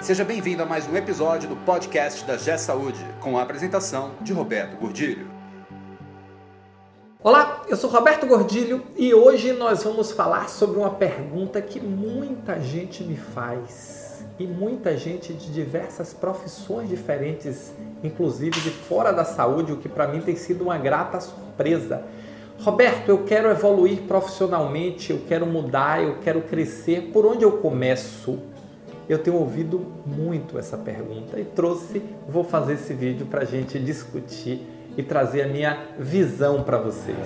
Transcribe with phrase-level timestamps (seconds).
[0.00, 4.32] Seja bem-vindo a mais um episódio do podcast da G Saúde, com a apresentação de
[4.32, 5.28] Roberto Gordilho.
[7.20, 12.60] Olá, eu sou Roberto Gordilho e hoje nós vamos falar sobre uma pergunta que muita
[12.60, 19.72] gente me faz e muita gente de diversas profissões diferentes, inclusive de fora da saúde,
[19.72, 22.04] o que para mim tem sido uma grata surpresa.
[22.60, 27.10] Roberto, eu quero evoluir profissionalmente, eu quero mudar, eu quero crescer.
[27.12, 28.38] Por onde eu começo?
[29.08, 33.78] Eu tenho ouvido muito essa pergunta e trouxe, vou fazer esse vídeo para a gente
[33.78, 34.60] discutir
[34.98, 37.16] e trazer a minha visão para vocês.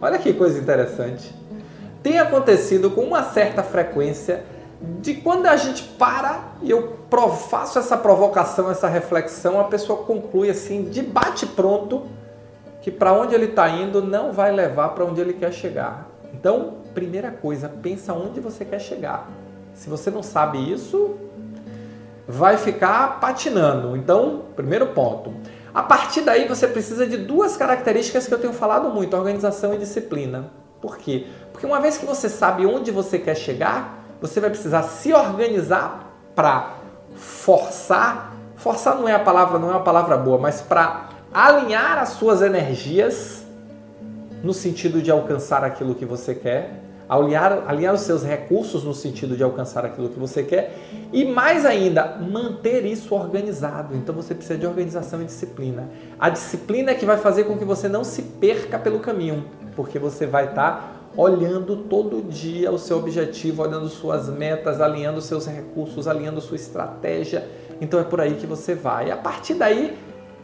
[0.00, 1.34] Olha que coisa interessante.
[2.02, 4.44] Tem acontecido com uma certa frequência
[5.00, 6.96] de quando a gente para e eu
[7.48, 12.02] faço essa provocação, essa reflexão, a pessoa conclui assim, de bate pronto,
[12.82, 16.08] que para onde ele está indo não vai levar para onde ele quer chegar.
[16.32, 19.28] Então, primeira coisa, pensa onde você quer chegar.
[19.74, 21.16] Se você não sabe isso,
[22.28, 23.96] vai ficar patinando.
[23.96, 25.34] Então, primeiro ponto.
[25.72, 29.78] A partir daí, você precisa de duas características que eu tenho falado muito: organização e
[29.78, 30.50] disciplina.
[30.80, 31.26] Por quê?
[31.52, 36.12] Porque uma vez que você sabe onde você quer chegar, você vai precisar se organizar
[36.34, 36.74] para
[37.14, 38.32] forçar.
[38.56, 42.40] Forçar não é a palavra, não é uma palavra boa, mas para alinhar as suas
[42.40, 43.44] energias
[44.42, 49.36] no sentido de alcançar aquilo que você quer alinhar, alinhar os seus recursos no sentido
[49.36, 50.74] de alcançar aquilo que você quer
[51.12, 53.94] e mais ainda, manter isso organizado.
[53.94, 55.88] Então você precisa de organização e disciplina.
[56.18, 59.98] A disciplina é que vai fazer com que você não se perca pelo caminho, porque
[59.98, 65.46] você vai estar tá olhando todo dia o seu objetivo, olhando suas metas, alinhando seus
[65.46, 67.48] recursos, alinhando sua estratégia.
[67.80, 69.10] Então é por aí que você vai.
[69.10, 69.96] A partir daí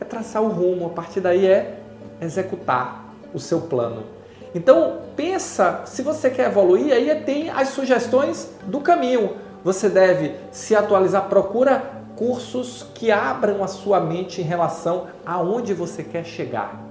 [0.00, 1.80] é traçar o rumo, a partir daí é
[2.20, 4.17] executar o seu plano.
[4.54, 9.36] Então, pensa, se você quer evoluir, aí tem as sugestões do caminho.
[9.62, 16.02] Você deve se atualizar, procura cursos que abram a sua mente em relação aonde você
[16.02, 16.88] quer chegar.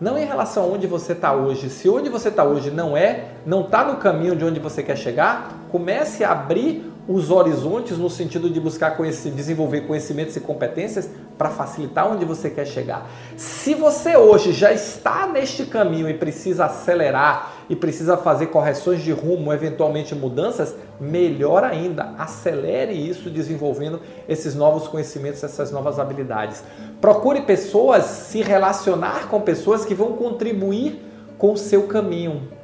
[0.00, 1.70] Não em relação a onde você está hoje.
[1.70, 4.96] Se onde você está hoje não é, não está no caminho de onde você quer
[4.96, 11.08] chegar, comece a abrir os horizontes no sentido de buscar conhecer, desenvolver conhecimentos e competências
[11.42, 13.04] para facilitar onde você quer chegar.
[13.36, 19.10] Se você hoje já está neste caminho e precisa acelerar e precisa fazer correções de
[19.10, 26.62] rumo, eventualmente mudanças, melhor ainda, acelere isso desenvolvendo esses novos conhecimentos, essas novas habilidades.
[27.00, 31.02] Procure pessoas, se relacionar com pessoas que vão contribuir
[31.36, 32.62] com o seu caminho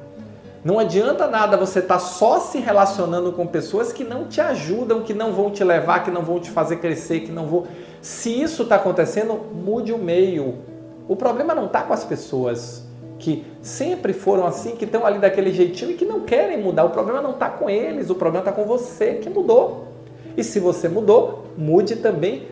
[0.65, 5.03] não adianta nada você estar tá só se relacionando com pessoas que não te ajudam,
[5.03, 7.67] que não vão te levar, que não vão te fazer crescer, que não vão.
[8.01, 10.57] Se isso está acontecendo, mude o meio.
[11.09, 12.87] O problema não está com as pessoas
[13.19, 16.85] que sempre foram assim, que estão ali daquele jeitinho e que não querem mudar.
[16.85, 19.89] O problema não está com eles, o problema está com você que mudou.
[20.37, 22.47] E se você mudou, mude também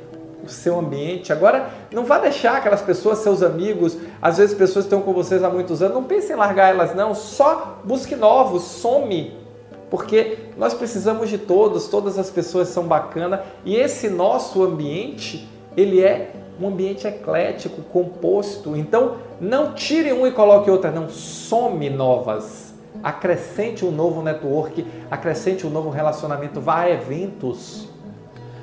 [0.45, 1.33] o seu ambiente.
[1.33, 5.43] Agora, não vá deixar aquelas pessoas, seus amigos, às vezes pessoas que estão com vocês
[5.43, 9.46] há muitos anos, não pense em largar elas não, só busque novos, some.
[9.91, 16.03] Porque nós precisamos de todos, todas as pessoas são bacanas e esse nosso ambiente, ele
[16.03, 18.77] é um ambiente eclético, composto.
[18.77, 22.75] Então, não tire um e coloque outra, não some novas.
[23.03, 27.89] Acrescente um novo network, acrescente um novo relacionamento, vá a eventos.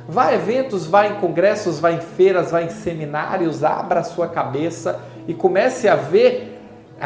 [0.07, 4.27] Vá a eventos, vá em congressos, vá em feiras, vá em seminários, abra a sua
[4.27, 6.59] cabeça e comece a ver,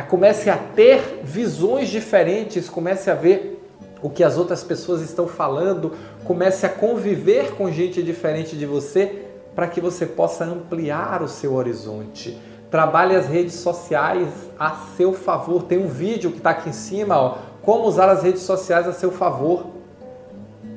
[0.09, 3.56] comece a ter visões diferentes, comece a ver
[4.01, 9.23] o que as outras pessoas estão falando, comece a conviver com gente diferente de você
[9.55, 12.37] para que você possa ampliar o seu horizonte.
[12.69, 14.29] Trabalhe as redes sociais
[14.59, 15.63] a seu favor.
[15.63, 18.93] Tem um vídeo que está aqui em cima, ó, como usar as redes sociais a
[18.93, 19.67] seu favor.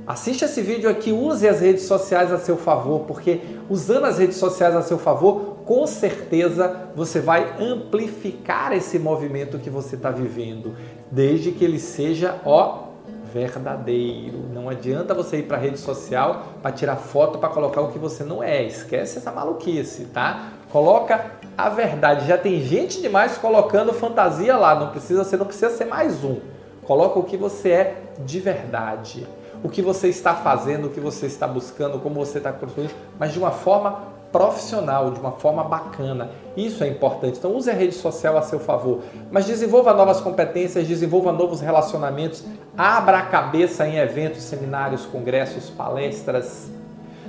[0.06, 4.38] Assiste esse vídeo aqui, use as redes sociais a seu favor, porque usando as redes
[4.38, 10.74] sociais a seu favor, com certeza você vai amplificar esse movimento que você está vivendo,
[11.12, 12.89] desde que ele seja, ó,
[13.32, 14.38] verdadeiro.
[14.52, 18.24] Não adianta você ir para rede social para tirar foto para colocar o que você
[18.24, 18.62] não é.
[18.62, 20.52] Esquece essa maluquice, tá?
[20.70, 22.26] Coloca a verdade.
[22.26, 24.74] Já tem gente demais colocando fantasia lá.
[24.74, 26.38] Não precisa, você não precisa ser mais um.
[26.82, 29.26] Coloca o que você é de verdade.
[29.62, 33.32] O que você está fazendo, o que você está buscando, como você está construindo, mas
[33.32, 36.30] de uma forma profissional, de uma forma bacana.
[36.56, 37.38] Isso é importante.
[37.38, 39.00] Então use a rede social a seu favor,
[39.30, 42.44] mas desenvolva novas competências, desenvolva novos relacionamentos,
[42.76, 46.70] abra a cabeça em eventos, seminários, congressos, palestras,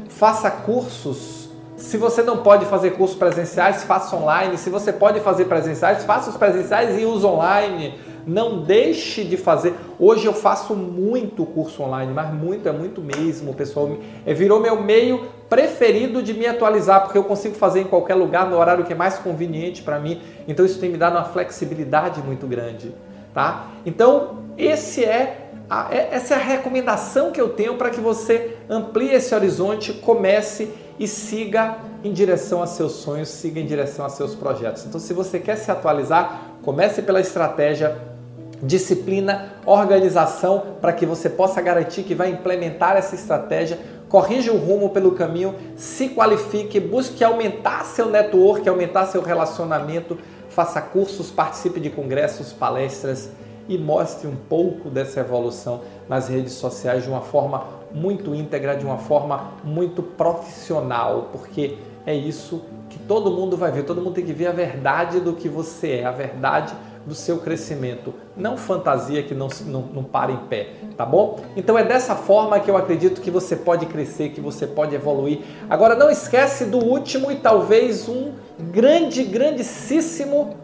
[0.09, 1.49] faça cursos.
[1.75, 4.57] Se você não pode fazer cursos presenciais, faça online.
[4.57, 9.75] Se você pode fazer presenciais, faça os presenciais e use online não deixe de fazer.
[10.03, 13.97] Hoje eu faço muito curso online, mas muito, é muito mesmo, pessoal.
[14.25, 18.49] É, virou meu meio preferido de me atualizar, porque eu consigo fazer em qualquer lugar,
[18.49, 20.19] no horário que é mais conveniente para mim.
[20.47, 22.95] Então isso tem me dado uma flexibilidade muito grande,
[23.31, 23.67] tá?
[23.85, 28.57] Então, esse é a, é, essa é a recomendação que eu tenho para que você
[28.67, 34.09] amplie esse horizonte, comece e siga em direção a seus sonhos, siga em direção a
[34.09, 34.83] seus projetos.
[34.83, 38.10] Então, se você quer se atualizar, comece pela estratégia
[38.61, 44.89] disciplina, organização para que você possa garantir que vai implementar essa estratégia, corrija o rumo
[44.89, 50.17] pelo caminho, se qualifique, busque aumentar seu network, aumentar seu relacionamento,
[50.49, 53.31] faça cursos, participe de congressos, palestras
[53.67, 58.85] e mostre um pouco dessa evolução nas redes sociais de uma forma muito íntegra, de
[58.85, 64.25] uma forma muito profissional, porque é isso que todo mundo vai ver, todo mundo tem
[64.25, 66.73] que ver a verdade do que você é, a verdade
[67.05, 71.39] do seu crescimento, não fantasia que não, não, não para em pé, tá bom?
[71.55, 75.39] Então é dessa forma que eu acredito que você pode crescer, que você pode evoluir.
[75.69, 80.55] Agora não esquece do último e talvez um grande, grandíssimo,